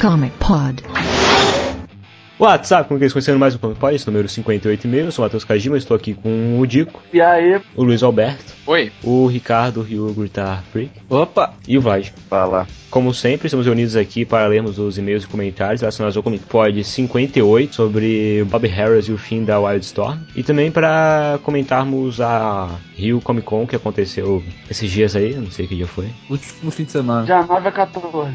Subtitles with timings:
[0.00, 0.82] Comic Pod.
[2.38, 5.04] WhatsApp, como que eles conheceram mais um Comic Pod, esse número 58 e meio.
[5.04, 8.54] Eu sou o Matheus Kajima, estou aqui com o Dico, E aí, o Luiz Alberto,
[8.66, 8.90] Oi.
[9.04, 11.52] o Ricardo e o Guitar Freak Opa!
[11.68, 12.06] e o Vlad.
[12.30, 12.66] fala.
[12.90, 16.82] Como sempre, estamos reunidos aqui para lermos os e-mails e comentários relacionados ao Comic Pod
[16.82, 20.18] 58 sobre Bob Harris e o fim da Wildstorm.
[20.34, 25.66] E também para comentarmos a Rio Comic Con que aconteceu esses dias aí, não sei
[25.66, 26.08] que dia foi.
[26.30, 27.26] Último fim de semana.
[27.26, 28.30] Já 9 a 14.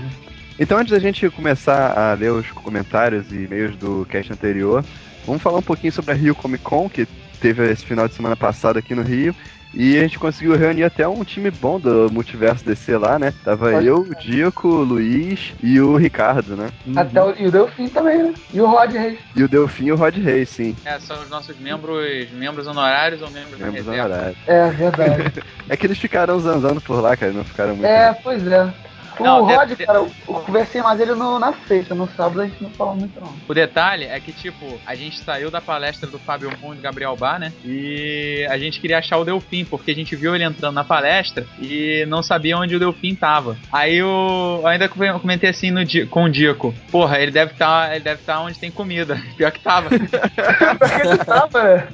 [0.59, 4.83] Então, antes da gente começar a ler os comentários e e-mails do cast anterior,
[5.25, 7.05] vamos falar um pouquinho sobre a Rio Comic Con, que
[7.41, 9.35] teve esse final de semana passado aqui no Rio.
[9.77, 13.33] E a gente conseguiu reunir até um time bom do Multiverso DC lá, né?
[13.43, 16.69] Tava Pode eu, o Dico, o Luiz e o Ricardo, né?
[16.95, 18.33] Até o, e o Delfim também, né?
[18.53, 19.19] E o Rod Reis.
[19.35, 20.73] E o Delfim e o Rod Reis, sim.
[20.85, 24.13] É, são os nossos membros, membros honorários ou membros, Membros da reserva?
[24.15, 24.37] honorários.
[24.47, 25.43] É, verdade.
[25.67, 27.85] É que eles ficaram zanzando por lá, cara, não ficaram muito.
[27.87, 28.71] é, pois é.
[29.19, 32.41] O Não, Rod, deve- cara, eu eu conversei mais ele no, na sexta, no sábado
[32.41, 33.33] a gente não falou muito não.
[33.47, 36.81] O detalhe é que, tipo, a gente saiu da palestra do Fábio Moon e do
[36.81, 37.53] Gabriel Bar, né?
[37.63, 41.45] E a gente queria achar o Delfim, porque a gente viu ele entrando na palestra
[41.59, 43.57] e não sabia onde o Delfim tava.
[43.71, 48.21] Aí eu ainda comentei assim no com o Dico: Porra, ele deve estar ele deve
[48.23, 49.21] tá onde tem comida.
[49.37, 49.89] Pior que tava.
[49.89, 51.87] Porque ele tava, né?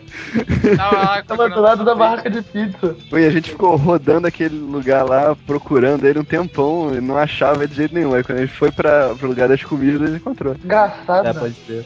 [0.78, 2.96] Tava lá Tava do lado da barraca de pizza.
[3.12, 7.68] E a gente ficou rodando aquele lugar lá, procurando ele um tempão, e não achava
[7.68, 8.14] de jeito nenhum.
[8.14, 10.56] Aí quando a gente foi pra, pro lugar das comidas, ele encontrou.
[10.56, 11.28] Engraçado.
[11.28, 11.40] É, né?
[11.40, 11.86] pode ser.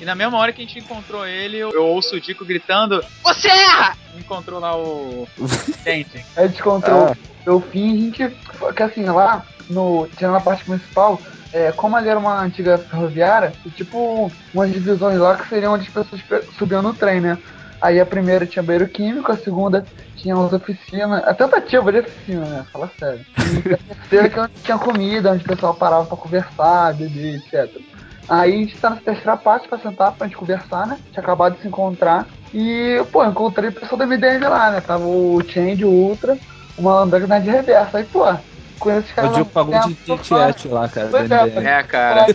[0.00, 3.02] E na mesma hora que a gente encontrou ele, eu, eu ouço o Dico gritando:
[3.22, 3.96] Você erra!
[4.18, 5.26] Encontrou lá o.
[5.84, 6.16] Gente.
[6.36, 7.12] Aí a gente encontrou Ah.
[7.12, 8.36] o Delfim e a gente.
[8.74, 11.20] Que assim, lá, no, tirando a parte principal,
[11.52, 15.86] é, como ali era uma antiga ferroviária, e tipo umas divisões lá que seriam onde
[15.86, 17.38] as pessoas pe- subiam no trem, né?
[17.80, 22.44] Aí a primeira tinha banheiro químico, a segunda tinha umas oficinas, a tentativa de oficina,
[22.46, 22.64] né?
[22.72, 23.20] Fala sério.
[23.38, 27.70] E a terceira que é tinha comida, onde o pessoal parava pra conversar, beber, etc.
[28.28, 30.98] Aí a gente tá nessa terceira parte pra sentar pra gente conversar, né?
[31.12, 32.26] Tinha acabado de se encontrar.
[32.52, 34.80] E, pô, encontrei o pessoal da MDM lá, né?
[34.80, 36.36] Tava o Change, o Ultra,
[36.76, 37.98] o Malandro na de reversa.
[37.98, 38.24] Aí, pô,
[38.78, 39.34] conheço esses O.
[39.34, 41.08] Diego pagou de titiete lá, cara.
[41.10, 41.78] Pois é.
[41.78, 42.26] É, cara.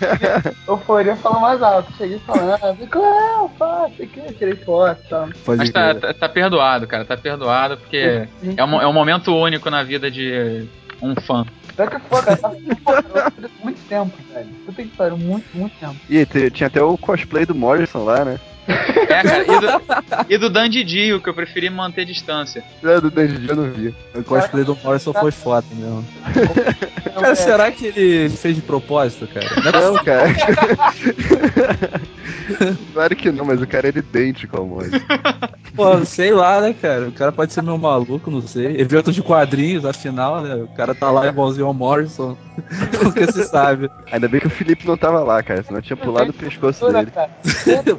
[0.66, 1.92] Euforia falando mais alto.
[1.96, 5.28] Cheguei falando, ah, é, pá, sei que, tirei foto e tal.
[5.46, 7.04] Mas tá, tá, tá perdoado, cara.
[7.04, 10.68] Tá perdoado, porque é um, é um momento único na vida de
[11.02, 11.44] um fã.
[11.76, 13.32] Pior que foi, cara,
[13.62, 14.48] muito tempo, velho.
[14.66, 15.96] Puta que pariu, muito, muito tempo.
[16.08, 18.40] E tinha até o cosplay do Morrison lá, né?
[19.08, 19.42] É, cara.
[19.42, 19.66] E do,
[20.34, 22.62] e do Dan Didio, que eu preferi manter distância.
[22.84, 23.94] É, do Dandy eu não vi.
[24.14, 26.04] O cosplay do Morrison foi foda mesmo.
[27.14, 29.48] Cara, é, será que ele fez de propósito, cara?
[29.72, 30.28] Não, cara.
[32.92, 34.98] claro que não, mas o cara é idêntico ao Morrison.
[35.74, 37.08] Pô, sei lá, né, cara?
[37.08, 38.80] O cara pode ser meio maluco, não sei.
[38.80, 40.54] Evento de quadrinhos, afinal, né?
[40.54, 42.36] O cara tá lá igualzinho ao Morrison.
[43.02, 43.90] Nunca se sabe.
[44.12, 47.10] Ainda bem que o Felipe não tava lá, cara, senão tinha pulado o pescoço dele.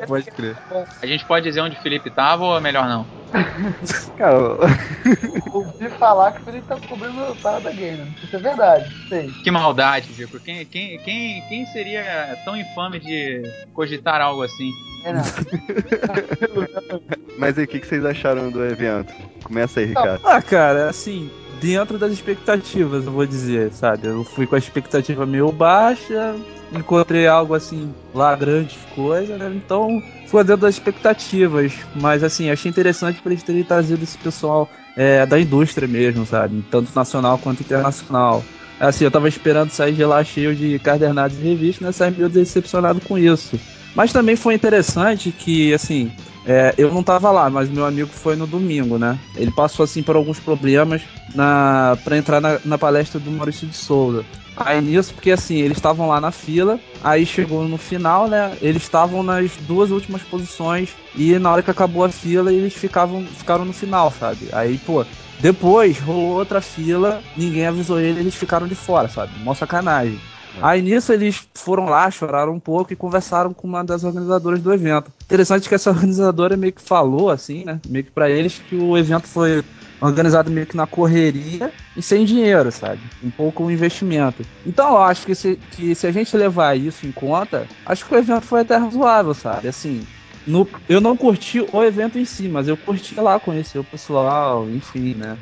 [0.08, 0.56] Pode crer.
[1.02, 3.06] A gente pode dizer onde o Felipe tava ou é melhor não?
[4.18, 4.58] Cara, o-
[5.54, 8.08] Ouvi falar que o Felipe tá cobrindo parada gay, né?
[8.24, 9.30] Isso é verdade, sei.
[9.44, 10.40] Que maldade, Dico.
[10.40, 13.42] Quem, quem, quem, quem seria tão infame de
[13.74, 14.70] cogitar algo assim?
[15.06, 15.24] É, não.
[17.38, 19.14] mas aí, o que, que vocês acharam do evento?
[19.44, 20.22] Começa aí, Ricardo.
[20.26, 21.30] Ah, cara, assim,
[21.62, 24.08] dentro das expectativas, eu vou dizer, sabe?
[24.08, 26.36] Eu fui com a expectativa meio baixa,
[26.72, 29.52] encontrei algo assim, lá grande coisa, né?
[29.56, 31.74] Então, foi dentro das expectativas.
[31.96, 36.64] Mas, assim, achei interessante pra eles terem trazido esse pessoal é, da indústria mesmo, sabe?
[36.70, 38.44] Tanto nacional quanto internacional.
[38.80, 41.92] Assim, eu tava esperando sair de lá cheio de cadernados e revistas, né?
[41.92, 43.60] Saí meio decepcionado com isso.
[43.96, 46.12] Mas também foi interessante que, assim,
[46.46, 49.20] é, eu não tava lá, mas meu amigo foi no domingo, né?
[49.36, 51.02] Ele passou assim por alguns problemas
[51.36, 54.26] na para entrar na, na palestra do Maurício de Souza.
[54.56, 58.58] Aí nisso, porque assim, eles estavam lá na fila, aí chegou no final, né?
[58.62, 63.26] Eles estavam nas duas últimas posições e na hora que acabou a fila, eles ficavam
[63.26, 64.50] ficaram no final, sabe?
[64.52, 65.06] Aí, pô,
[65.40, 69.32] depois rolou outra fila, ninguém avisou ele, eles ficaram de fora, sabe?
[69.44, 70.20] Mó sacanagem.
[70.62, 74.74] Aí nisso eles foram lá, choraram um pouco e conversaram com uma das organizadoras do
[74.74, 75.12] evento.
[75.24, 77.80] Interessante que essa organizadora meio que falou, assim, né?
[77.88, 79.64] Meio que pra eles que o evento foi
[80.02, 83.02] organizado meio que na correria e sem dinheiro, sabe?
[83.24, 84.44] Um pouco investimento.
[84.66, 88.14] Então eu acho que se, que se a gente levar isso em conta, acho que
[88.14, 89.68] o evento foi até razoável, sabe?
[89.68, 90.02] Assim,
[90.48, 94.70] no, eu não curti o evento em si, mas eu curti lá conhecer o pessoal,
[94.70, 95.38] enfim, né?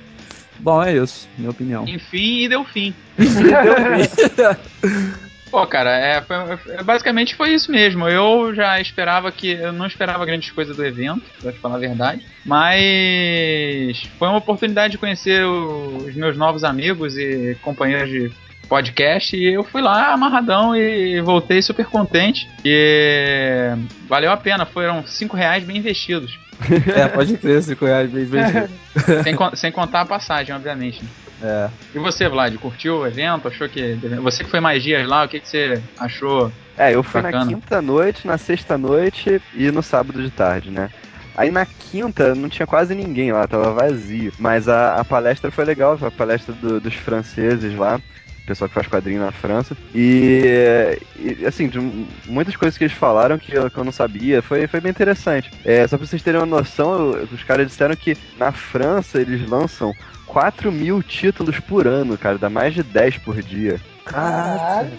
[0.59, 1.87] Bom, é isso, minha opinião.
[1.87, 2.93] Enfim, e deu fim.
[3.17, 5.07] Enfim, deu bem.
[5.49, 8.07] Pô, cara, é, foi- basicamente foi isso mesmo.
[8.07, 9.51] Eu já esperava que.
[9.51, 12.21] Eu não esperava grandes coisas do evento, pra te falar a verdade.
[12.43, 18.31] Mas foi uma oportunidade de conhecer os meus novos amigos e companheiros de
[18.67, 19.37] podcast.
[19.37, 22.47] E eu fui lá amarradão e voltei super contente.
[22.65, 23.71] E
[24.07, 26.37] valeu a pena, foram 5 reais bem investidos.
[26.95, 28.69] É, pode crer, 5 reais bem vendido.
[29.23, 31.03] sem, sem contar a passagem, obviamente.
[31.03, 31.09] né?
[31.43, 31.69] É.
[31.93, 33.47] E você, Vlad, curtiu o evento?
[33.47, 33.93] Achou que.
[34.23, 36.51] Você que foi mais dias lá, o que, que você achou?
[36.75, 37.51] É, eu fui na Bacana.
[37.53, 40.89] quinta noite, na sexta noite e no sábado de tarde, né?
[41.35, 44.33] Aí na quinta não tinha quase ninguém lá, tava vazio.
[44.39, 48.01] Mas a, a palestra foi legal, foi a palestra do- dos franceses lá,
[48.47, 49.75] pessoal que faz quadrinho na França.
[49.93, 51.79] E, e, assim, de
[52.25, 55.51] muitas coisas que eles falaram que eu, que eu não sabia, foi, foi bem interessante.
[55.63, 59.93] É, só pra vocês terem uma noção, os caras disseram que na França eles lançam
[60.25, 63.79] 4 mil títulos por ano, cara, dá mais de 10 por dia.
[64.05, 64.89] Caraca, Caralho.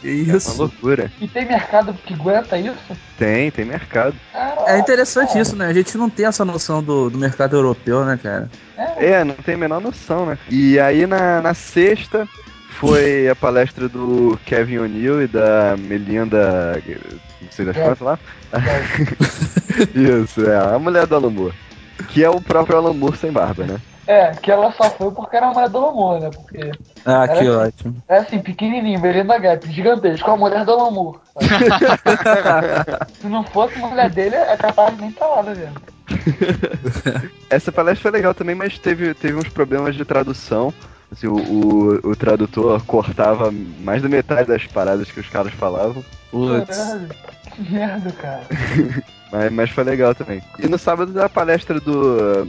[0.00, 0.56] que É uma isso.
[0.56, 1.12] loucura.
[1.20, 2.96] E tem mercado que aguenta isso?
[3.18, 4.14] Tem, tem mercado.
[4.32, 4.68] Caralho.
[4.68, 5.66] É interessante isso, né?
[5.66, 8.50] A gente não tem essa noção do, do mercado europeu, né, cara?
[8.96, 10.38] É, não tem a menor noção, né?
[10.50, 12.26] E aí na, na sexta
[12.78, 16.82] foi a palestra do Kevin O'Neill e da Melinda.
[17.40, 17.82] Não sei das É.
[17.82, 18.18] quantas lá?
[19.94, 21.54] Isso, é, a mulher do Alan Moore.
[22.08, 23.76] Que é o próprio Alan Moore sem barba, né?
[24.06, 26.30] É, que ela só foi porque era a mulher do amor, né?
[26.30, 26.72] Porque
[27.06, 27.50] Ah, que É.
[27.50, 27.96] ótimo.
[28.08, 31.20] é assim, pequenininho, Belinda Gap, gigantesco, a mulher do amor.
[33.20, 35.72] Se não fosse a mulher dele, é capaz de nem estar lá, né, velho?
[37.48, 40.72] Essa palestra foi legal também, mas teve, teve uns problemas de tradução.
[41.12, 46.04] Assim, o, o, o tradutor cortava mais da metade das paradas que os caras falavam.
[46.30, 46.76] Putz.
[46.76, 47.08] Caralho,
[47.54, 48.42] Que merda, cara.
[49.32, 50.40] Mas, mas foi legal também.
[50.60, 52.46] E no sábado da palestra do,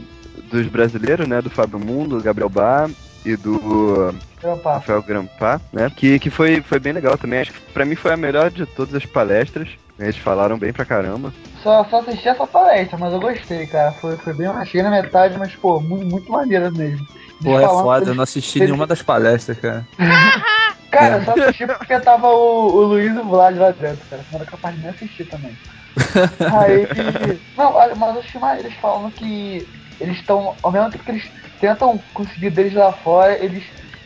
[0.52, 1.42] dos brasileiros, né?
[1.42, 2.88] Do Fábio Mundo, do Gabriel Bar
[3.24, 4.74] e do Opa.
[4.74, 5.90] Rafael Grampá, né?
[5.96, 7.40] Que, que foi, foi bem legal também.
[7.40, 9.68] Acho que pra mim foi a melhor de todas as palestras.
[9.98, 11.32] Eles falaram bem pra caramba.
[11.62, 13.90] Só, só assisti essa palestra, mas eu gostei, cara.
[13.92, 14.46] Foi, foi bem.
[14.66, 17.04] Cheguei na metade, mas, pô, muito, muito maneira mesmo.
[17.42, 19.86] Pô, é foda, eu não assisti nenhuma das palestras, cara.
[20.90, 24.22] Cara, eu só assisti porque tava o, o Luiz e o Vlad lá dentro, cara.
[24.24, 25.52] Senão era capaz de nem assistir também.
[26.58, 27.40] Aí.
[27.56, 29.66] Não, mas eu mais eles falando que
[30.00, 30.54] eles estão.
[30.62, 31.30] Ao mesmo tempo que eles
[31.60, 33.64] tentam conseguir deles lá fora, eles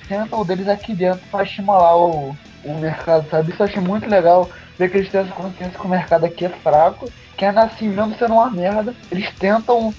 [0.09, 2.35] tentam deles aqui dentro pra estimular o,
[2.65, 3.53] o mercado, sabe?
[3.53, 4.50] Isso eu achei muito legal.
[4.79, 7.06] Ver que eles têm essa consciência que o mercado aqui é fraco,
[7.37, 9.94] que ainda assim, mesmo sendo uma merda, eles tentam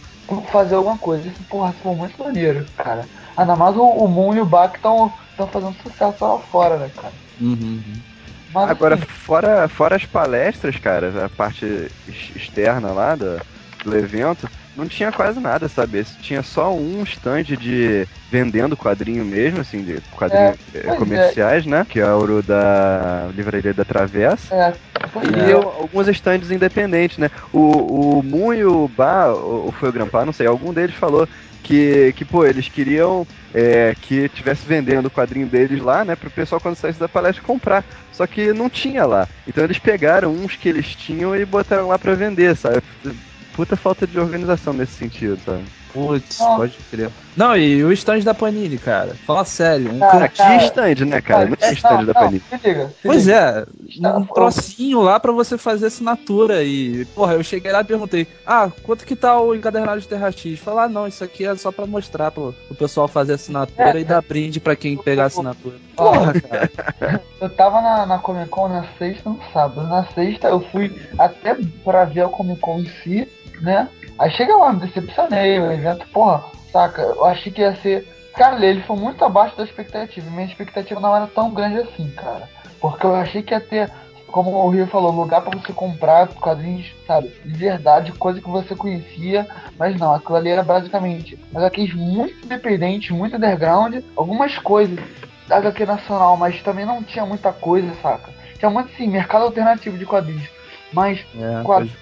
[0.47, 1.27] fazer alguma coisa.
[1.27, 3.07] Isso, porra, foi muito maneiro, cara.
[3.35, 5.13] Ainda mais o, o Moon e o Bak estão
[5.51, 7.13] fazendo sucesso lá fora, né, cara?
[7.39, 8.03] Uhum, uhum.
[8.53, 11.65] Mas, Agora, assim, fora, fora as palestras, cara, a parte
[12.07, 13.37] ex- externa lá do,
[13.83, 16.03] do evento, não tinha quase nada, sabe?
[16.21, 20.95] Tinha só um stand de vendendo quadrinho mesmo, assim, de quadrinhos eh, pois é.
[20.95, 21.85] comerciais, né?
[21.87, 24.55] Que é o da Livraria da Travessa.
[24.55, 24.73] é,
[25.47, 25.53] E é.
[25.53, 27.29] alguns stands independentes, né?
[27.51, 31.27] O, o Moon e o Bar, ou foi o Grampar, não sei, algum deles falou
[31.61, 36.15] que, que pô, eles queriam é, que tivesse vendendo o quadrinho deles lá, né?
[36.15, 37.83] Pro pessoal quando saísse da palestra comprar.
[38.11, 39.27] Só que não tinha lá.
[39.47, 42.81] Então eles pegaram uns que eles tinham e botaram lá pra vender, sabe?
[43.61, 45.63] Puta falta de organização nesse sentido, sabe?
[45.93, 46.55] Putz, Ah.
[46.55, 47.11] pode crer.
[47.37, 49.13] Não, e o stand da Panini, cara.
[49.27, 49.91] Fala sério.
[49.93, 51.45] Um Cara, Ah, tinha stand, né, cara?
[51.47, 52.41] Não tinha stand da Panini.
[52.49, 53.37] Se liga, se Pois liga.
[53.37, 56.63] é, Não, um trocinho lá pra você fazer assinatura.
[56.63, 60.31] E, porra, eu cheguei lá e perguntei: Ah, quanto que tá o encadernado de Terra
[60.31, 60.57] X?
[60.59, 64.01] Falar, ah, não, isso aqui é só pra mostrar pro, pro pessoal fazer assinatura É.
[64.01, 65.75] e dar brinde pra quem pegar a assinatura.
[65.95, 67.21] Porra, cara.
[67.39, 69.87] Eu tava na, na Comic Con na sexta e no sábado.
[69.87, 73.27] Na sexta eu fui até pra ver a Comic Con em si,
[73.61, 73.87] né?
[74.19, 75.59] Aí chega lá, me decepcionei.
[75.59, 77.01] O evento, porra, saca?
[77.01, 78.07] Eu achei que ia ser.
[78.35, 80.29] Cara, ele foi muito abaixo da expectativa.
[80.29, 82.49] Minha expectativa não era tão grande assim, cara.
[82.79, 83.91] Porque eu achei que ia ter,
[84.27, 87.29] como o Rio falou, lugar pra você comprar quadrinhos, sabe?
[87.43, 89.47] De verdade, coisa que você conhecia.
[89.77, 93.97] Mas não, aquilo ali era basicamente HQs muito independentes, muito underground.
[94.15, 94.99] Algumas coisas
[95.47, 98.31] da HQ nacional, mas também não tinha muita coisa, saca?
[98.57, 100.47] Tinha muito, sim, mercado alternativo de quadrinhos.
[100.93, 101.97] Mas É, quadrinhos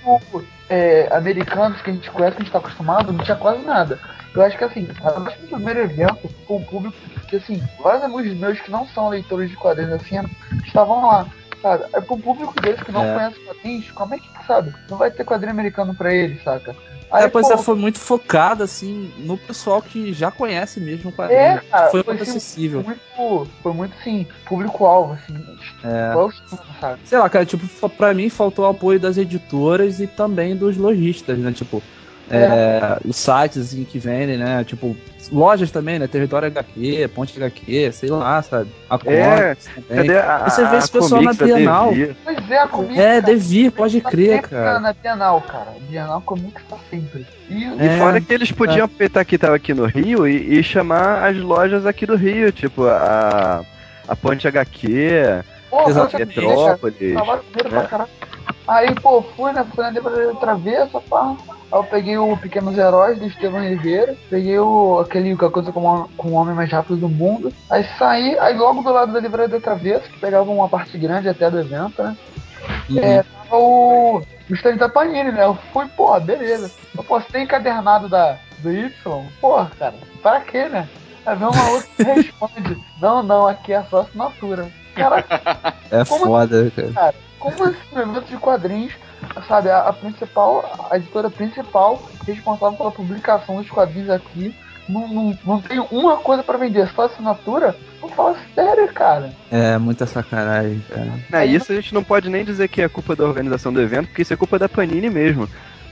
[0.70, 4.00] é, americanos que a gente conhece, que a gente tá acostumado, não tinha quase nada.
[4.34, 6.96] Eu acho que assim, acho que o primeiro evento com o público,
[7.28, 10.18] que assim, vários amigos meus que não são leitores de quadrinhos assim,
[10.66, 11.26] estavam lá.
[11.62, 11.84] Sabe?
[11.94, 13.14] É pro público deles que não É.
[13.14, 14.74] conhece quadrinhos, como é que, sabe?
[14.90, 16.74] Não vai ter quadrinho americano pra eles, saca?
[17.12, 21.34] Aí, É, pois pô, foi muito focado, assim, no pessoal que já conhece mesmo o.
[21.34, 22.84] É, cara, foi foi muito assim, acessível.
[22.84, 25.34] muito, foi muito, sim, público-alvo, assim,
[25.84, 26.14] É.
[26.80, 27.00] sabe?
[27.06, 31.40] Sei lá, cara, tipo, pra mim faltou o apoio das editoras e também dos lojistas,
[31.40, 31.52] né?
[31.52, 31.82] Tipo,
[32.32, 34.64] É, os sites assim, que vendem, né?
[34.64, 34.96] Tipo,
[35.32, 36.08] lojas também, né?
[36.08, 38.70] Território HQ, Ponte HQ, sei lá, sabe?
[38.90, 39.68] A É, Comics
[40.18, 41.90] a, Você vê a esse pessoal na Bienal.
[41.92, 42.16] Devir?
[42.24, 42.98] Pois é, a Comics.
[43.00, 44.80] É, cara, devia, pode tá crer, cara.
[44.80, 45.74] Na Bienal, cara.
[45.82, 47.26] Bienal Comics tá sempre.
[47.50, 50.64] E, E É, fora que eles podiam aproveitar que tava aqui no Rio e, e
[50.64, 53.64] chamar as lojas aqui do Rio, tipo a,
[54.08, 57.14] a Ponte HQ, poxa, Metrópolis.
[57.16, 58.08] Né?
[58.70, 59.66] Aí, pô, fui, né?
[59.74, 61.36] Fui na Livraria Travessa, pá.
[61.50, 64.16] Aí eu peguei o Pequenos Heróis do Estevão Ribeiro.
[64.30, 67.52] Peguei o, aquele que coisa com, o- com o homem mais rápido do mundo.
[67.70, 71.28] Aí saí, aí logo do lado da Livraria da Travessa, que pegava uma parte grande
[71.28, 72.16] até do evento, né?
[72.90, 73.00] Uhum.
[73.00, 74.18] É, tava o,
[74.50, 75.46] o stand da Panini, né?
[75.46, 76.70] Eu fui, porra, beleza.
[76.96, 78.92] Eu posso ter encadernado da, do Y?
[79.42, 80.88] Porra, cara, pra quê, né?
[81.26, 84.68] Aí vem uma outra que responde: Não, não, aqui é só assinatura.
[84.96, 85.42] Caraca,
[85.90, 87.16] É Como- foda, cara.
[87.40, 88.94] Como no evento de quadrinhos,
[89.48, 94.54] sabe, a, a principal, a editora principal responsável pela publicação dos quadrinhos aqui,
[94.88, 97.76] não, não, não tem uma coisa pra vender, só assinatura?
[98.02, 99.32] Não fala sério, cara.
[99.52, 101.44] É muita sacanagem, cara.
[101.44, 104.08] É, isso a gente não pode nem dizer que é culpa da organização do evento,
[104.08, 105.48] porque isso é culpa da Panini mesmo.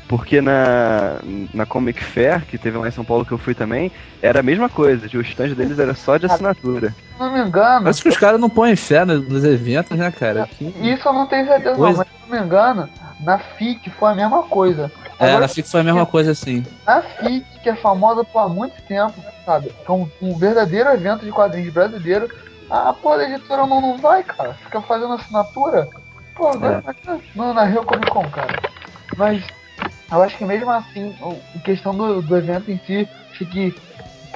[0.08, 1.20] Porque na,
[1.54, 4.44] na Comic Fair, que teve lá em São Paulo que eu fui também, era a
[4.44, 6.96] mesma coisa, o stand deles era só de assinatura.
[7.17, 10.12] Se não me engano, Parece que os caras não põem fé no- nos eventos, né,
[10.12, 10.47] cara?
[10.47, 11.97] Que- isso eu não tenho certeza não, Coisa.
[11.97, 12.89] mas se não me engano,
[13.21, 14.91] na FIC foi a mesma coisa.
[15.19, 16.63] É, Agora, na FIC foi a mesma coisa assim.
[16.86, 19.74] A FIC, que é famosa por há muito tempo, sabe?
[19.88, 22.29] É um, um verdadeiro evento de quadrinhos brasileiro.
[22.69, 24.53] A porra da editora não, não vai, cara.
[24.65, 25.89] Fica fazendo assinatura.
[26.36, 28.59] Pô, agora imagina não, na Rio Comic Con, cara.
[29.17, 29.43] Mas
[30.12, 31.15] eu acho que mesmo assim,
[31.55, 33.75] em questão do, do evento em si, acho que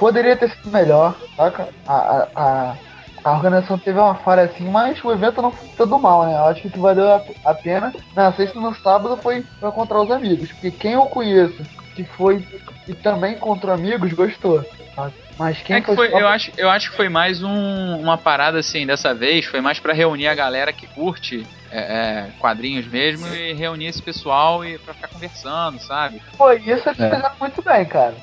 [0.02, 1.72] poderia ter sido melhor, saca?
[1.86, 2.30] A, a,
[2.72, 2.78] a,
[3.24, 6.34] a organização teve uma falha assim, mas o evento não foi todo mal, né?
[6.34, 9.44] Eu acho que o que valeu a, a pena na sexta e no sábado foi,
[9.60, 10.52] foi encontrar os amigos.
[10.52, 12.44] Porque quem eu conheço que foi
[12.88, 14.64] e também encontrou amigos gostou.
[14.94, 15.14] sabe?
[15.38, 18.18] Mas quem É que foi, só- eu, acho, eu acho que foi mais um- uma
[18.18, 22.86] parada assim, dessa vez, foi mais pra reunir a galera que curte é, é, quadrinhos
[22.86, 26.18] mesmo e reunir esse pessoal e pra ficar conversando, sabe?
[26.36, 27.08] Foi isso eles É.
[27.08, 28.16] fizeram muito bem, cara.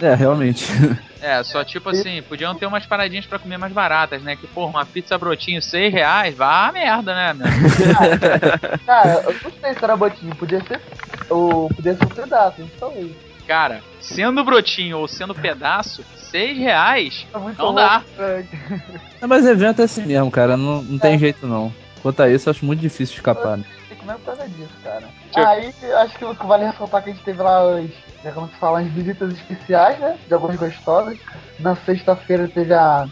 [0.00, 0.66] É, realmente.
[1.20, 4.36] É, só tipo assim, podiam ter umas paradinhas pra comer mais baratas, né?
[4.36, 7.46] Que, porra, uma pizza brotinho 6 reais, vá a merda, né, meu?
[8.86, 10.80] Cara, eu não sei se era botinho, podia ser.
[11.28, 13.16] Ou podia ser um pedaço, não sei.
[13.48, 18.02] Cara, sendo brotinho ou sendo pedaço, 6 reais, muito Não dá.
[18.16, 20.56] É, mas evento é assim mesmo, cara.
[20.56, 21.74] Não, não tem jeito não.
[22.00, 23.56] Quanto a isso, eu acho muito difícil escapar.
[23.56, 23.64] Né?
[23.88, 25.04] Que comer por causa disso, cara.
[25.34, 27.90] Aí, acho que o que vale ressaltar que a gente teve lá as,
[28.22, 30.18] né, como se fala, as visitas especiais, né?
[30.26, 31.18] De algumas gostosas.
[31.58, 33.08] Na sexta-feira teve a,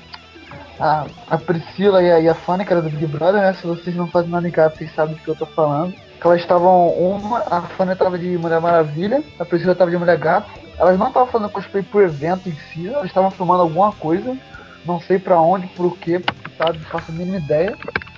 [0.78, 3.54] a, a Priscila e a, e a Fanny, que era do Big Brother, né?
[3.54, 5.94] Se vocês não fazem nada em casa, vocês sabem do que eu tô falando.
[6.20, 10.18] Que elas estavam, uma, a Fanny tava de Mulher Maravilha, a Priscila tava de Mulher
[10.18, 10.50] Gato.
[10.78, 14.36] Elas não estavam fazendo cosplay pro evento em si, elas estavam filmando alguma coisa.
[14.84, 16.22] Não sei pra onde, por quê,
[16.58, 16.78] sabe?
[16.78, 17.76] Não faço a mínima ideia.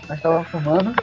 [0.08, 0.94] Mas estavam filmando.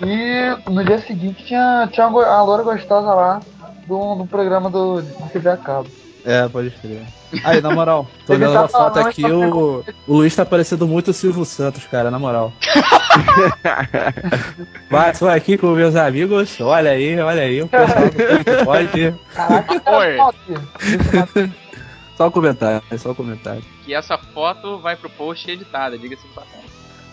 [0.00, 3.40] E no dia seguinte tinha, tinha a loura gostosa lá
[3.86, 5.02] do, do programa do,
[5.32, 5.88] TV a cabo.
[6.24, 7.06] É, pode crer.
[7.44, 10.86] Aí, na moral, tô olhando tá a foto aqui, tá o, o Luiz tá parecendo
[10.86, 12.52] muito o Silvio Santos, cara, na moral.
[14.90, 19.14] Mas tô aqui com meus amigos, olha aí, olha aí, o pessoal do pode.
[19.34, 20.16] Caraca, Oi.
[22.16, 23.62] Só um comentário, é só um comentário.
[23.84, 26.66] que essa foto vai pro post editada, diga-se de passagem.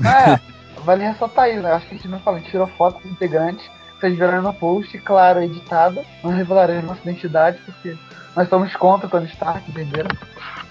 [0.03, 0.39] É,
[0.85, 1.73] vale ressaltar isso, né?
[1.73, 4.53] Acho que a gente não falou, a gente tirou foto dos integrantes, vocês viram no
[4.53, 6.05] post, claro, editada.
[6.23, 7.97] Não revelaremos nossa identidade, porque
[8.35, 10.09] nós somos contra Tony Stark, entenderam?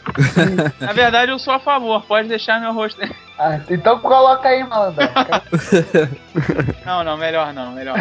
[0.78, 3.00] Na verdade, eu sou a favor, pode deixar meu rosto.
[3.38, 5.02] Ah, então coloca aí, malandro.
[6.85, 7.97] Não, não, melhor não, melhor.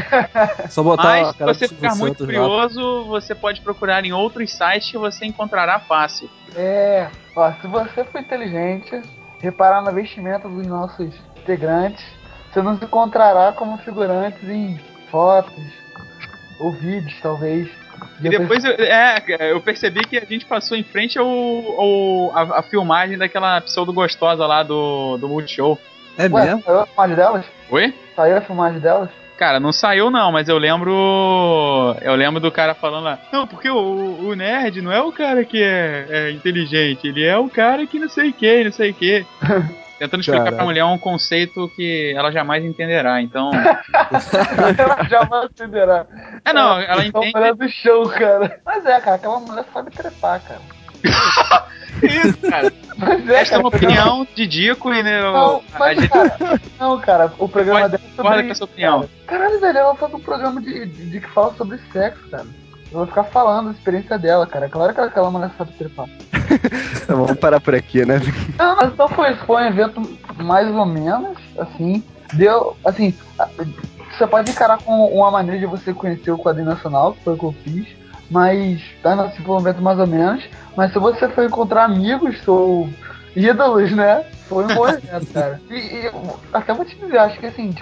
[0.70, 2.42] Só botar Mas, a se você ficar muito Santos lá.
[2.42, 6.30] curioso, você pode procurar em outros sites que você encontrará fácil.
[6.56, 9.02] É, ó, se você for inteligente,
[9.40, 12.04] reparar na vestimenta dos nossos integrantes,
[12.52, 14.80] você nos encontrará como figurantes em
[15.12, 15.54] fotos
[16.60, 17.70] ou vídeos, talvez.
[18.22, 22.60] E depois eu, é, eu percebi que a gente passou em frente ao, ao- a,
[22.60, 25.78] a filmagem daquela pseudo gostosa lá do, do Multishow.
[26.18, 26.62] É Ué, mesmo?
[26.64, 27.46] saiu a filmagem delas?
[27.70, 27.94] Oi?
[28.16, 29.10] Saiu a filmagem delas?
[29.38, 31.96] Cara, não saiu não, mas eu lembro.
[32.02, 33.20] Eu lembro do cara falando lá.
[33.32, 37.38] Não, porque o, o nerd não é o cara que é, é inteligente, ele é
[37.38, 39.26] o cara que não sei o que, não sei o que.
[40.04, 40.56] Tentando explicar Caralho.
[40.58, 43.22] pra mulher um conceito que ela jamais entenderá.
[43.22, 43.52] Então.
[44.78, 46.06] Ela jamais entenderá.
[46.44, 47.32] É não, ela É a entende.
[47.34, 48.60] mulher do show, cara.
[48.66, 50.60] Mas é, cara, aquela mulher sabe trepar, cara.
[52.04, 52.72] isso, cara.
[52.98, 53.60] Mas é, Esta é cara.
[53.62, 56.38] uma opinião de Dico e né, Não, a mas, gente cara,
[56.80, 59.00] não, cara, o programa Pode- dela é concorda sobre com essa opinião.
[59.00, 59.10] Cara.
[59.40, 62.46] Caralho, velho, ela faz um programa de, de, de que fala sobre sexo, cara.
[62.94, 64.70] Eu vou ficar falando da experiência dela, cara.
[64.70, 66.06] Claro que aquela mulher sabe trepar.
[67.08, 68.20] Vamos parar por aqui, né?
[68.58, 69.34] Não, mas então foi.
[69.34, 72.04] Foi um evento mais ou menos, assim.
[72.34, 73.50] Deu, assim, a-
[74.12, 77.38] você pode encarar com uma maneira de você conhecer o quadrinho nacional, que foi o
[77.38, 77.88] que eu fiz.
[78.30, 80.48] Mas, tá, assim, foi um evento mais ou menos.
[80.78, 82.88] Mas se você for encontrar amigos ou
[83.36, 84.24] ídolos, né?
[84.48, 85.60] Foi um bom evento, cara.
[85.68, 87.74] E, e eu até vou te dizer, acho que assim,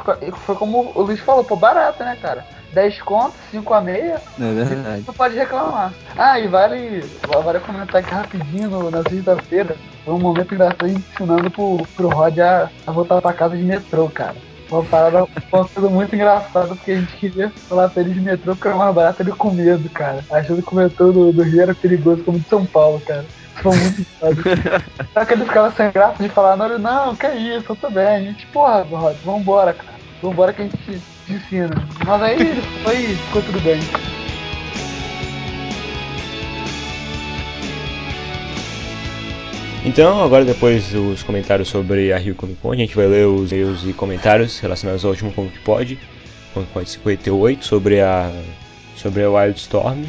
[0.46, 2.46] foi como o Luiz falou, pô, barato, né, cara?
[2.74, 5.04] 10 contos, 5 a meia, É verdade.
[5.06, 5.94] não pode reclamar.
[6.18, 7.04] Ah, e vale,
[7.44, 9.76] vale comentar aqui rapidinho no, na sexta-feira.
[10.06, 14.10] Foi um momento engraçado ensinando pro, pro Rod a, a voltar pra casa de metrô,
[14.10, 14.36] cara.
[14.70, 18.70] Uma parada, coisa muito engraçada, porque a gente queria falar pra ele de metrô porque
[18.70, 20.24] era mais barato ele com medo, cara.
[20.32, 23.26] Achando que o metrô do, do Rio era perigoso, como de São Paulo, cara.
[23.56, 24.84] Foi muito engraçado.
[25.14, 28.08] Só que ele ficava sem graça de falar, não, não, que isso, eu tô bem.
[28.08, 29.92] A gente, porra, Rod, vambora, cara.
[30.24, 31.02] Vambora que a gente
[31.36, 31.88] ensina.
[32.06, 32.38] Mas aí
[32.84, 33.80] foi, ficou tudo bem.
[39.84, 43.52] Então, agora depois dos comentários sobre a Rio Comic Con, a gente vai ler os
[43.52, 45.98] e-mails e comentários relacionados ao último Comic Pod,
[46.54, 48.32] Comic Pod 58, sobre a
[48.96, 50.04] sobre a Wildstorm,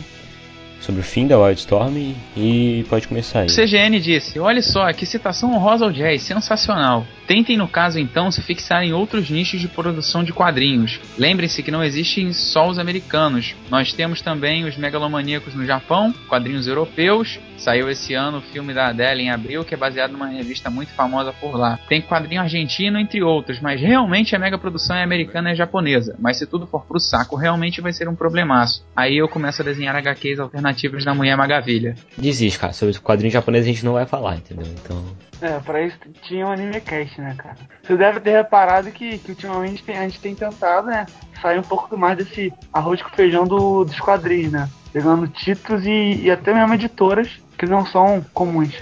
[0.79, 3.47] sobre o fim da Wildstorm e pode começar aí.
[3.47, 7.07] O CGN disse: Olha só, que citação honrosa ao jazz, sensacional.
[7.27, 11.01] Tentem, no caso, então, se fixar em outros nichos de produção de quadrinhos.
[11.19, 13.55] Lembrem-se que não existem só os americanos.
[13.71, 17.39] Nós temos também os megalomaníacos no Japão, quadrinhos europeus.
[17.57, 20.93] Saiu esse ano o filme da Adele em abril, que é baseado numa revista muito
[20.93, 21.79] famosa por lá.
[21.89, 26.17] Tem quadrinho argentino, entre outros, mas realmente a mega produção é americana e japonesa.
[26.19, 28.85] Mas se tudo for pro saco, realmente vai ser um problemaço.
[28.97, 31.95] Aí eu começo a desenhar HQs alternativas da Mulher Maravilha.
[32.19, 32.73] Desiste, cara.
[32.73, 34.67] Sobre o quadrinho japonês a gente não vai falar, entendeu?
[34.83, 35.05] Então.
[35.41, 37.57] É, pra isso tinha um anime cast, né, cara?
[37.83, 41.07] Você deve ter reparado que, que ultimamente tem- a gente tem tentado, né,
[41.41, 44.69] sair um pouco mais desse arroz com feijão do, dos quadrinhos, né?
[44.93, 47.29] Pegando títulos e, e até mesmo editoras
[47.59, 48.75] que não são comuns.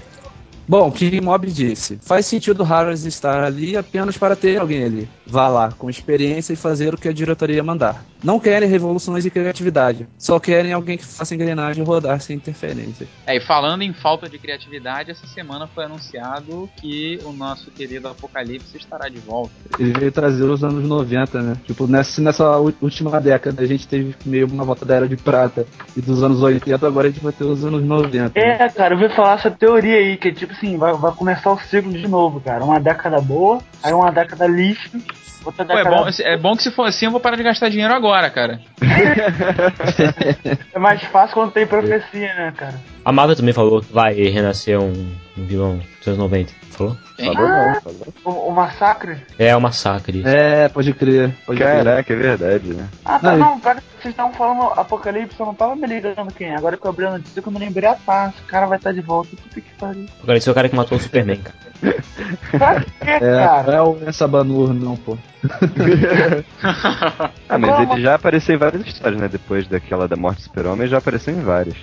[0.71, 5.09] Bom, King Mob disse: faz sentido Harris estar ali apenas para ter alguém ali.
[5.27, 8.04] Vá lá, com experiência e fazer o que a diretoria mandar.
[8.23, 13.09] Não querem revoluções e criatividade, só querem alguém que faça engrenagem rodar sem interferência.
[13.26, 18.06] É, e falando em falta de criatividade, essa semana foi anunciado que o nosso querido
[18.06, 19.52] Apocalipse estará de volta.
[19.78, 21.56] Ele veio trazer os anos 90, né?
[21.65, 25.67] Tipo, nessa, nessa última década a gente teve meio uma volta da era de prata
[25.97, 28.39] e dos anos 80, agora a gente vai ter os anos 90.
[28.39, 28.56] né?
[28.61, 31.59] É, cara, eu vi falar essa teoria aí, que tipo assim, vai, vai começar o
[31.59, 32.63] ciclo de novo, cara.
[32.63, 34.91] Uma década boa, aí uma década lixo,
[35.45, 37.43] outra Pô, é, década bom, é bom que se for assim eu vou parar de
[37.43, 38.61] gastar dinheiro agora, cara.
[40.73, 42.75] É mais fácil quando tem profecia, né, cara?
[43.05, 44.93] A Marvel também falou que vai renascer um,
[45.37, 46.53] um vilão dos anos 90.
[46.71, 46.97] Falou?
[47.19, 47.35] Hein?
[47.35, 48.15] Falou não, falou.
[48.25, 49.17] O, o massacre.
[49.39, 50.23] É o massacre.
[50.25, 51.35] É, pode crer.
[51.45, 51.85] Pode crer.
[51.85, 52.89] Caraca, é verdade, né?
[53.05, 53.61] Ah, tá, Não, não,
[54.02, 56.49] vocês estavam falando Apocalipse, eu não tava me ligando quem.
[56.49, 56.56] é.
[56.56, 58.34] Agora que eu abri a notícia, que eu me lembrei a paz.
[58.39, 59.30] O cara vai estar de volta.
[59.36, 60.06] Puta que pariu.
[60.26, 61.56] O esse é o cara que matou o Superman, cara.
[62.50, 63.63] Pra quê, É, cara?
[63.65, 65.17] não é o essa Banur, não, pô.
[67.49, 67.93] Ah, mas Como?
[67.95, 69.28] ele já apareceu em várias histórias, né?
[69.28, 71.76] Depois daquela da morte do super-homem, já apareceu em várias.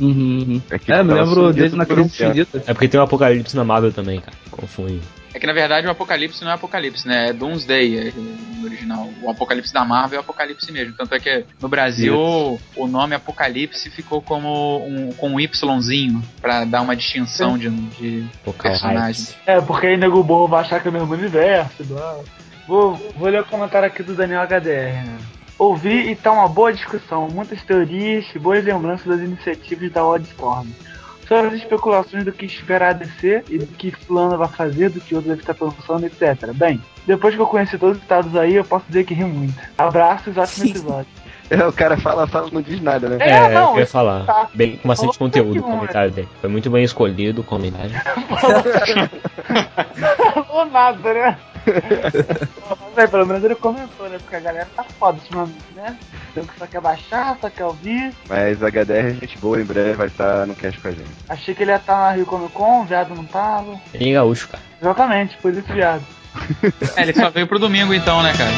[0.00, 0.78] Uhum, uhum.
[0.78, 2.62] que É, me lembro dele na um crise infinita.
[2.66, 4.36] É porque tem um apocalipse na Marvel também, cara.
[4.50, 5.00] Confunde.
[5.34, 7.28] É que na verdade o Apocalipse não é Apocalipse, né?
[7.28, 9.10] É Doomsday é, no original.
[9.22, 10.94] O Apocalipse da Marvel é Apocalipse mesmo.
[10.94, 16.64] Tanto é que no Brasil o nome Apocalipse ficou como um, com um Yzinho, pra
[16.64, 18.26] dar uma distinção de, de
[18.60, 19.28] personagem.
[19.46, 21.84] É, porque aí nego burro vai achar que é o mesmo universo.
[21.84, 22.18] Blá.
[22.66, 25.18] Vou, vou ler o comentário aqui do Daniel HDR, né?
[25.58, 30.68] Ouvi e tá uma boa discussão, muitas teorias e boas lembranças das iniciativas da Wildstorm.
[31.28, 34.98] Sobre as especulações do que esperar a DC e do que fulano vai fazer, do
[34.98, 36.54] que outro deve estar pensando, etc.
[36.54, 39.54] Bem, depois que eu conheci todos os estados aí, eu posso dizer que ri muito.
[39.76, 41.17] Abraços, ótimo episódio.
[41.50, 43.16] É, o cara fala, fala, não diz nada, né?
[43.20, 44.24] É, É, não, eu ia falar.
[44.24, 44.48] tá.
[44.54, 46.28] Bem, com bastante Falou conteúdo o comentário dele.
[46.40, 47.92] Foi muito bem escolhido o comentário.
[50.46, 51.38] Falou nada, né?
[52.68, 54.18] Mas aí, pelo menos ele comentou, né?
[54.18, 55.96] Porque a galera tá foda ultimamente, né?
[56.30, 58.12] Então que só quer baixar, só quer ouvir.
[58.28, 61.10] Mas a HDR é gente boa, em breve vai estar no cast com a gente.
[61.28, 63.78] Achei que ele ia estar na Rio Comic Con, o viado não tava.
[63.92, 64.62] Ele é gaúcho, cara.
[64.80, 66.02] Exatamente, por isso viado.
[66.96, 68.52] É, ele só veio pro domingo então, né, cara?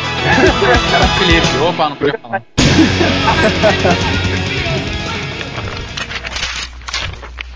[0.91, 1.57] Cara, Felipe.
[1.59, 2.43] Opa, não podia falar.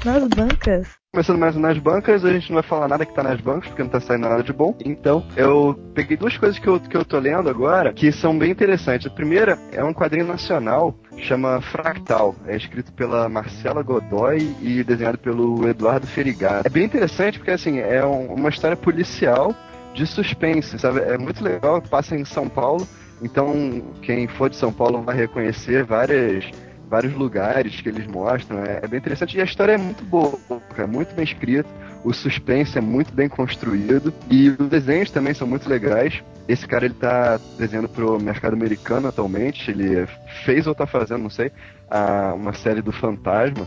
[0.04, 0.88] Nas bancas.
[1.12, 3.68] Começando mais um nas bancas, a gente não vai falar nada que tá nas bancas,
[3.68, 4.76] porque não tá saindo nada de bom.
[4.84, 8.50] Então, eu peguei duas coisas que eu, que eu tô lendo agora, que são bem
[8.50, 9.06] interessantes.
[9.06, 12.34] A primeira é um quadrinho nacional, chama Fractal.
[12.48, 16.66] É escrito pela Marcela Godoy e desenhado pelo Eduardo Ferigado.
[16.66, 19.54] É bem interessante porque, assim, é um- uma história policial
[19.94, 21.00] de suspense, sabe?
[21.00, 22.87] É muito legal, passa em São Paulo.
[23.22, 26.44] Então, quem for de São Paulo vai reconhecer várias
[26.88, 28.62] vários lugares que eles mostram.
[28.62, 30.38] É, é bem interessante e a história é muito boa,
[30.76, 31.68] é muito bem escrita.
[32.04, 36.22] O suspense é muito bem construído e os desenhos também são muito legais.
[36.46, 39.70] Esse cara ele tá desenhando pro mercado americano atualmente.
[39.70, 40.07] Ele
[40.44, 41.50] fez ou tá fazendo, não sei,
[41.90, 43.66] a, uma série do Fantasma.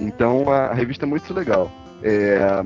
[0.00, 1.70] Então a, a revista é muito legal.
[2.02, 2.64] É,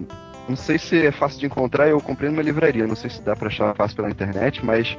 [0.48, 2.87] não sei se é fácil de encontrar, eu comprei numa livraria.
[2.87, 4.96] Não sei se dá pra achar fácil pela internet, mas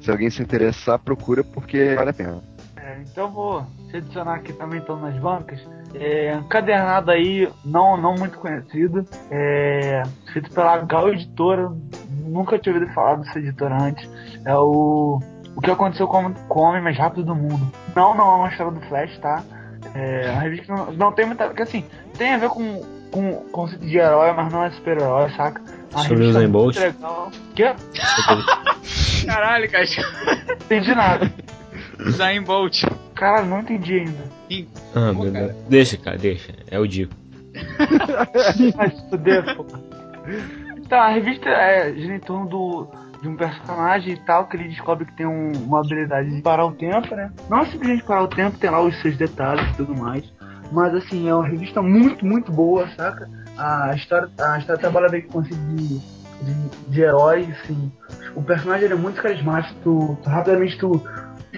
[0.00, 2.42] se alguém se interessar, procura porque vale a pena.
[2.76, 5.58] É, então vou adicionar aqui também, então, nas bancas.
[5.94, 9.06] É, encadernado aí, não, não muito conhecido.
[9.30, 10.02] É,
[10.32, 11.72] feito pela Gal Editora.
[12.26, 14.08] Nunca tinha ouvido falar dessa editora antes.
[14.44, 15.20] É o.
[15.56, 17.70] O que aconteceu com, com o Homem Mais Rápido do Mundo.
[17.94, 19.42] Não, não é uma história do Flash, tá?
[19.94, 21.46] É uma revista que não, não tem muita.
[21.46, 21.84] Porque assim,
[22.18, 22.82] tem a ver com,
[23.14, 25.62] com o conceito de herói, mas não é super-herói, saca?
[25.92, 27.32] Uma Sobre o revista Usain muito Bolt?
[27.54, 27.72] Quê?
[29.24, 29.84] Caralho, cara.
[30.48, 31.32] Não entendi nada.
[32.10, 32.82] Zayn Bolt.
[33.14, 34.24] Cara, não entendi ainda.
[34.96, 35.46] Ah, Pô, meu cara.
[35.46, 35.58] Deus.
[35.68, 36.52] Deixa, cara, deixa.
[36.68, 37.14] É o Dico.
[38.76, 39.64] Vai se fuder, pô.
[40.76, 42.88] Então, a revista é, gira em torno do,
[43.22, 46.66] de um personagem e tal, que ele descobre que tem um- uma habilidade de parar
[46.66, 47.30] o tempo, né?
[47.48, 50.24] Não é simplesmente parar o tempo, tem lá os seus detalhes e tudo mais.
[50.74, 53.28] Mas, assim, é uma revista muito, muito boa, saca?
[53.56, 56.54] A história, a história trabalha bem com conceito de, de,
[56.88, 57.90] de herói, assim.
[58.34, 61.00] O personagem é muito carismático, tu, tu rapidamente tu,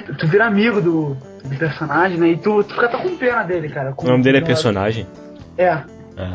[0.06, 2.28] tu, tu vira amigo do, do personagem, né?
[2.28, 3.94] E tu, tu fica até com pena dele, cara.
[3.96, 5.06] O nome dele é personagem.
[5.56, 5.70] É,
[6.18, 6.32] Ah.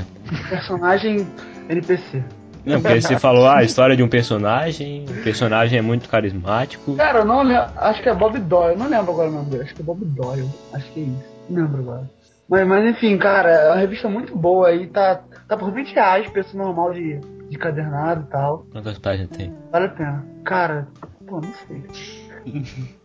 [0.49, 1.27] personagem
[1.69, 2.23] NPC.
[2.65, 6.95] Não, porque você falou, ah, a história de um personagem, o personagem é muito carismático.
[6.95, 7.71] Cara, eu não lembro.
[7.77, 8.73] Acho que é Bob Doyle.
[8.73, 9.63] Eu não lembro agora o nome dele.
[9.63, 10.49] Acho que é Bob Doyle.
[10.73, 11.25] Acho que é isso.
[11.49, 12.09] Não lembro agora.
[12.51, 14.85] Mas, mas enfim, cara, é uma revista muito boa aí.
[14.87, 17.17] Tá, tá por 20 reais, preço normal de,
[17.49, 18.65] de cadernado e tal.
[18.71, 19.55] Quantas páginas tem?
[19.71, 20.25] Vale a pena.
[20.43, 20.87] Cara,
[21.25, 21.81] pô, não sei.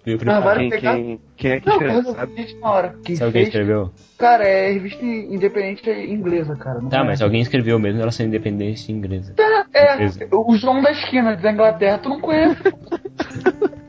[0.04, 0.94] Viu, Ah, vai Quem, pegar?
[0.94, 2.42] quem, quem é que Não, escreve, resolvi sabe?
[2.42, 2.88] isso na hora.
[3.04, 3.90] Quem quem fez, escreveu?
[4.18, 6.80] cara, é revista independente inglesa, cara.
[6.80, 9.34] não Tá, é- mas alguém escreveu mesmo ela sendo independência inglesa.
[9.74, 10.26] É, Inglesa.
[10.32, 12.62] o João da esquina da Inglaterra, tu não conhece.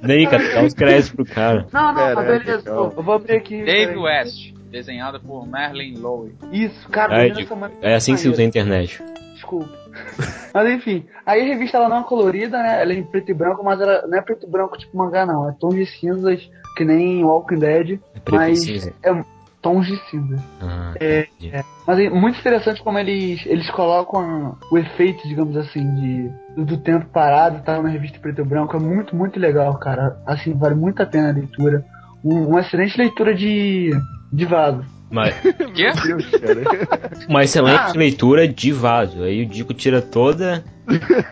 [0.04, 1.65] Daí, cara, dá uns créditos pro cara.
[1.72, 2.63] Não, não, Caraca, beleza.
[2.63, 2.93] calma.
[2.98, 3.63] Eu vou abrir aqui.
[3.63, 3.96] Dave.
[3.98, 4.57] West.
[4.69, 6.36] Desenhado por Merlin Lowe.
[6.51, 7.41] Isso, cara, essa
[7.82, 9.01] é assim que se usa a internet.
[9.34, 9.69] Desculpa.
[10.53, 12.82] Mas enfim, aí a revista ela não é colorida, né?
[12.82, 15.25] Ela é em preto e branco, mas ela não é preto e branco tipo mangá,
[15.25, 15.47] não.
[15.49, 18.93] É tons de cinzas, que nem Walking Dead, É preto e mas cinza.
[19.03, 19.23] é
[19.62, 20.43] tons de cinza.
[20.62, 21.63] Ah, É, é.
[21.86, 27.06] Mas é muito interessante como eles, eles colocam o efeito, digamos assim, de, do, tempo
[27.08, 28.75] parado e tal na revista preto e branco.
[28.75, 30.17] É muito, muito legal, cara.
[30.25, 31.84] Assim, vale muito a pena a leitura.
[32.23, 33.91] Um- uma excelente leitura de,
[34.32, 34.84] de vaso.
[35.10, 35.34] Mas,
[35.74, 35.92] Quê?
[36.06, 37.10] Meu Deus, cara.
[37.30, 37.94] uma excelente Ah.
[37.96, 39.24] leitura de vaso.
[39.24, 40.66] Aí o Dico tira toda,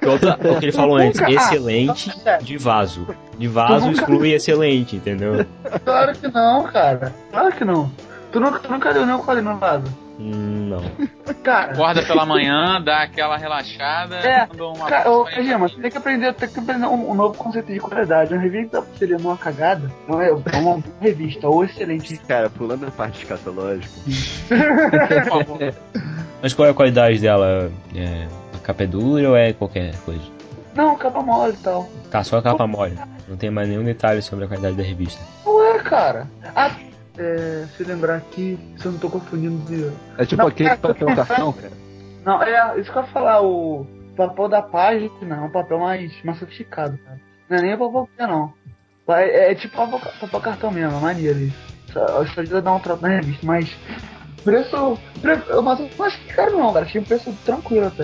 [0.01, 1.21] toda o que ele falou antes.
[1.21, 2.09] Ah, Excelente
[2.41, 3.05] de vaso.
[3.37, 5.45] De vaso exclui excelente, entendeu?
[5.83, 7.13] Claro que não, cara.
[7.31, 7.91] Claro que não.
[8.31, 9.83] Tu nunca, tu nunca leu nenhum quadrinho no vaso.
[10.19, 11.35] Hum, Não.
[11.43, 15.91] Cara, Acorda pela manhã, dá aquela relaxada, É, manda uma Cara, ô, Gema, você tem
[15.91, 18.33] que aprender, tem que aprender um, um novo conceito de qualidade.
[18.33, 22.17] Uma revista ler numa cagada não é, é uma revista ou excelente.
[22.27, 23.89] Cara, pulando a parte escatológica,
[24.47, 25.59] por favor.
[26.41, 27.71] Mas qual é a qualidade dela?
[27.95, 30.21] É, a capa é dura ou é qualquer coisa?
[30.75, 31.89] Não, capa mole e tal.
[32.11, 32.97] Tá, só a capa mole.
[33.27, 35.21] Não tem mais nenhum detalhe sobre a qualidade da revista.
[35.45, 36.27] Não é, cara.
[36.55, 36.71] Ah,
[37.17, 39.91] é, se lembrar aqui, se eu não tô confundindo de.
[40.17, 41.71] é tipo Não, aquele cara, papel cartão, cara.
[42.25, 43.85] Não, é, isso que eu ia falar, o
[44.17, 47.19] papel da página é um papel mais, mais sofisticado, cara.
[47.49, 48.53] Não é nem o papel não.
[49.07, 51.75] É, é tipo papel, papel cartão mesmo, é maneiro isso.
[51.93, 53.69] Só- Isso ajuda a dar um troco na revista, mas.
[54.43, 54.97] Preço.
[55.21, 56.85] pre- Mas eu não acho que caro não, cara.
[56.85, 58.03] Tinha um preço tranquilo até.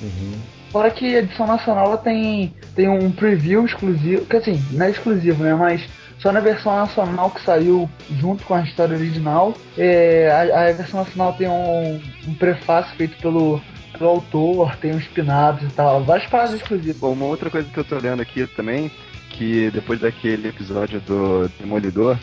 [0.00, 0.40] Uhum.
[0.70, 4.90] Fora que a edição nacional ela tem, tem um preview exclusivo, que assim, não é
[4.90, 5.54] exclusivo, né?
[5.54, 9.54] Mas só na versão nacional que saiu junto com a história original.
[9.76, 13.60] É, a, a versão nacional tem um, um prefácio feito pelo,
[14.00, 17.00] autor, tem uns pinados e tal, várias paradas exclusivas.
[17.00, 18.90] Bom, uma outra coisa que eu tô olhando aqui também,
[19.30, 22.16] que depois daquele episódio do Demolidor,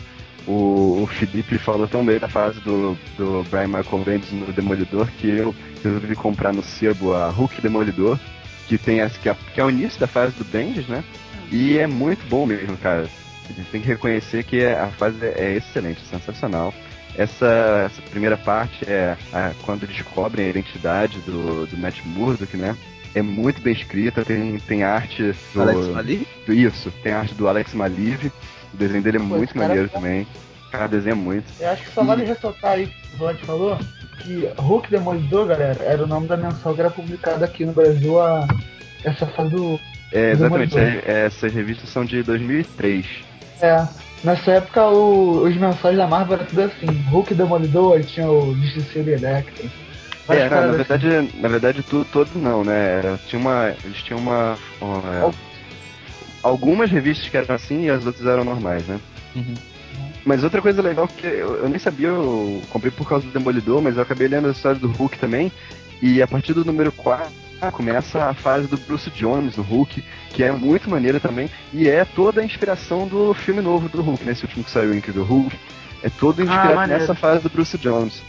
[0.46, 5.08] o, o Felipe falou tão bem da fase do, do Brian Michael Bendis no Demolidor
[5.18, 8.18] que eu resolvi comprar no sebo a Hulk Demolidor,
[8.68, 11.02] que tem essa que é, que é o início da fase do Bendis, né?
[11.50, 13.08] E é muito bom mesmo, cara.
[13.48, 16.74] A gente tem que reconhecer que a fase é excelente, sensacional.
[17.16, 22.76] Essa, essa primeira parte é a- quando descobrem a identidade do, do Matt Murdock, né?
[23.14, 26.28] É muito bem escrita, tem, tem arte do, Alex Mali?
[26.46, 28.30] do- Isso, tem arte do Alex Maliv.
[28.74, 30.26] O desenho dele é Pô, muito cara maneiro é também.
[30.70, 31.46] Cara, desenha muito.
[31.58, 33.78] Eu acho que só vale ressaltar aí, o Vlad falou,
[34.18, 38.20] que Hulk Demolidor, galera, era o nome da mensal que era publicada aqui no Brasil
[38.20, 38.46] há
[39.04, 39.80] essa fase do.
[40.12, 41.02] É, exatamente, Demolidor.
[41.06, 43.06] é- essas revistas são de 2003.
[43.60, 43.86] É.
[44.24, 46.86] Nessa época o- os mensais da Marvel eram tudo assim.
[47.10, 49.68] Hulk Demolidor, aí tinha o Justiceiro Electro.
[50.28, 50.88] É, não, na paradas assim.
[50.98, 53.18] verdade, na verdade tudo todo não, né?
[53.28, 55.32] Tinha uma, eles tinham uma, uma-
[56.42, 58.98] algumas revistas que eram assim e as outras eram normais, né?
[59.34, 59.54] Uhum.
[60.24, 63.80] Mas outra coisa legal que eu, eu nem sabia, eu comprei por causa do Demolidor,
[63.80, 65.52] mas eu acabei lendo a história do Hulk também.
[66.02, 67.30] E a partir do número 4
[67.72, 71.50] começa a fase do Bruce Jones no Hulk, que é muito maneira também.
[71.72, 75.24] E é toda a inspiração do filme novo do Hulk, nesse último que saiu, Incrível
[75.24, 75.56] Hulk.
[76.02, 77.00] É todo inspirado maneiro.
[77.00, 78.22] nessa fase do Bruce Jones.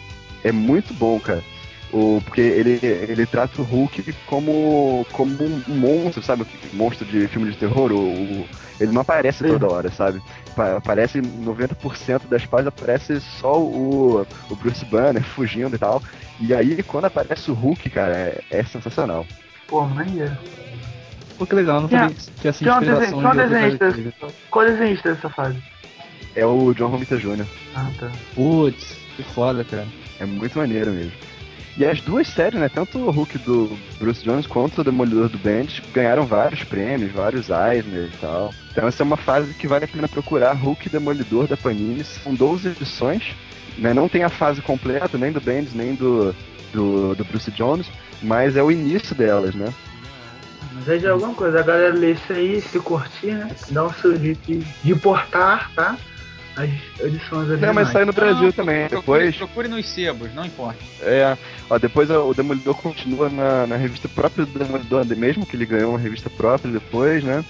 [0.44, 1.44] É muito bom, cara.
[1.94, 6.46] O, porque ele, ele trata o Hulk como, como um monstro, sabe?
[6.74, 7.92] Um monstro de filme de terror.
[7.92, 8.48] O, o-
[8.80, 9.54] ele não aparece Sim.
[9.54, 10.22] toda hora, sabe?
[10.56, 16.02] Pa- Aparece 90% das páginas, aparece só o, o Bruce Banner fugindo e tal.
[16.40, 19.26] E aí, quando aparece o Hulk, cara, é, é sensacional.
[19.68, 20.38] Pô, maneiro.
[21.38, 24.28] Pô, que legal, não Tinha- sabia que essa inspiração de outras desenhista.
[24.52, 25.58] Qual desenhista dessa fase?
[26.36, 27.46] É o John Romita Jr.
[27.76, 28.12] Ah, tá.
[28.36, 29.88] Putz, que foda, cara.
[30.20, 31.12] É muito maneiro mesmo.
[31.78, 32.68] E as duas séries, né?
[32.70, 37.50] Tanto o Hulk do Bruce Jones quanto o Demolidor do Bendis ganharam vários prêmios, vários
[37.50, 38.52] Eisner e tal.
[38.72, 40.54] Então essa é uma fase que vale a pena procurar.
[40.54, 42.04] Hulk Demolidor da Panini.
[42.04, 43.36] São 12 edições.
[43.78, 43.94] Né?
[43.94, 46.36] Não tem a fase completa, nem do Bendis, nem do,
[46.74, 47.86] do, do Bruce Jones.
[48.24, 49.72] Mas é o início delas, né?
[50.74, 51.60] Mas é alguma coisa.
[51.60, 53.56] A galera lê isso aí, se curtir, né?
[53.70, 55.96] Dá um seu jeito de, de importar, tá?
[56.58, 58.88] As edições Não, mas sai no Brasil Não, também.
[58.88, 60.80] procure, Depois, procure nos sebos, não importa.
[61.02, 61.38] é,
[61.70, 65.92] ó, depois o Demolidor continua na, na revista própria do Demolidor, mesmo que ele ganhou
[65.92, 67.44] uma revista própria depois, né?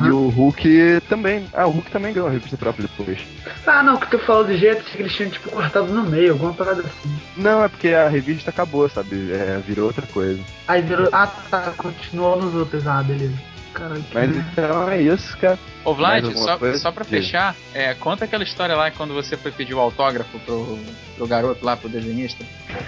[0.00, 0.12] E Ah.
[0.14, 1.46] o Hulk também.
[1.52, 3.18] Ah, o Hulk também ganhou uma revista própria depois.
[3.66, 6.54] Ah, não, que tu falou de jeito que eles tinham tipo cortado no meio, alguma
[6.54, 7.16] parada assim.
[7.36, 9.32] Não, é porque a revista acabou, sabe?
[9.32, 10.40] É, virou outra coisa.
[10.68, 11.08] Aí virou.
[11.10, 12.86] Ah, tá, continuou nos outros.
[12.86, 13.34] Ah, beleza.
[13.72, 15.58] Caralho, que Mas então é isso, cara.
[15.84, 16.78] Ô Vlad, só, coisa?
[16.78, 17.16] só pra Diga.
[17.16, 20.78] fechar, é, conta aquela história lá quando você foi pedir o autógrafo pro,
[21.16, 22.44] pro garoto lá, pro desenhista.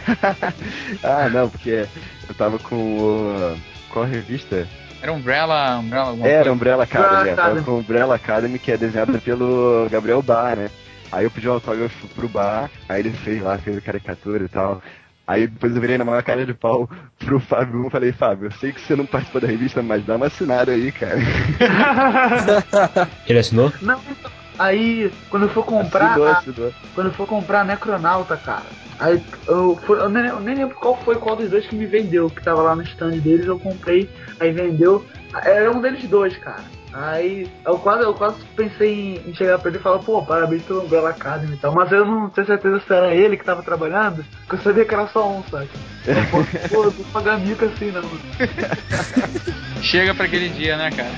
[1.03, 1.87] Ah, não, porque
[2.29, 3.57] eu tava com o.
[3.91, 4.67] Qual revista?
[5.03, 6.53] Era Umbrella, Umbrella alguma Era coisa.
[6.53, 7.65] Umbrella Academy, Umbrella eu tava Academy.
[7.67, 10.71] com Umbrella Academy, que é desenhada pelo Gabriel Bar, né?
[11.11, 14.49] Aí eu pedi um autógrafo pro Bar, aí ele fez lá, fez a caricatura e
[14.49, 14.83] tal.
[15.31, 16.91] Aí depois eu virei na maior cara de pau
[17.25, 20.17] pro Fábio e falei, Fábio, eu sei que você não participa da revista, mas dá
[20.17, 21.19] uma assinada aí, cara.
[23.25, 23.73] Ele assinou?
[23.81, 26.11] Não, então, aí quando eu for comprar.
[26.11, 26.75] Assinou, assinou.
[26.97, 28.67] quando eu for comprar Necronauta, cara.
[28.99, 31.87] Aí eu, fui- eu, nem, eu nem lembro qual foi qual dos dois que me
[31.87, 35.07] vendeu, que tava lá no stand deles, eu comprei, aí vendeu.
[35.45, 36.65] Era um deles dois, cara.
[36.93, 40.83] Aí eu quase, eu quase pensei em, chegar pra ele e falar, pô, parabéns pelo
[40.85, 41.73] Umbrella Academy e tal.
[41.73, 44.95] Mas eu não tenho certeza se era ele que tava trabalhando, porque eu sabia que
[44.95, 45.69] era só um, sabe?
[46.07, 48.03] Eu, pô, pô, eu vou pagar mico assim, não.
[49.83, 51.13] Chega pra aquele dia, né, cara?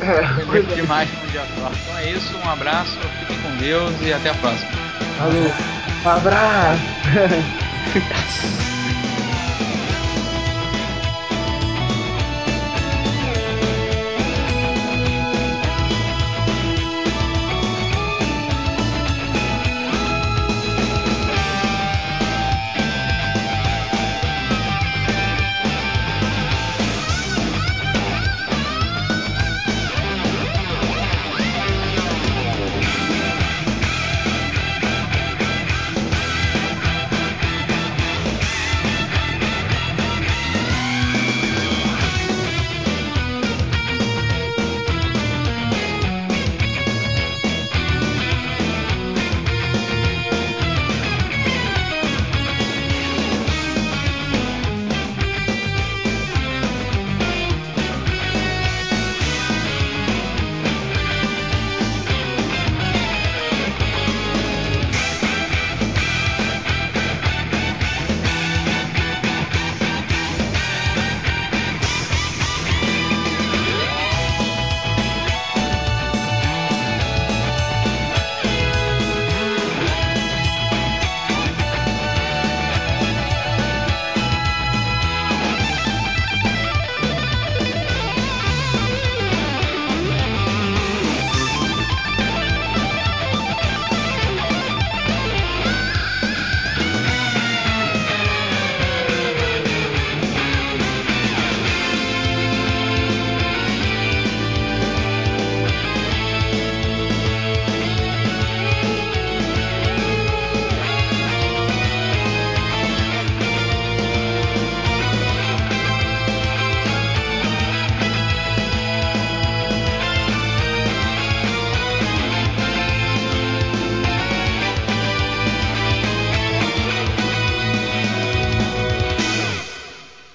[0.00, 0.74] É, Foi é.
[0.74, 1.70] demais num dia só.
[1.82, 4.70] Então é isso, um abraço, fiquem com Deus e até a próxima.
[5.18, 5.52] Valeu.
[6.04, 6.82] Um abraço!